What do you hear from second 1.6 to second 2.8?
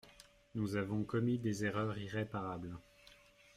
erreurs irréparables.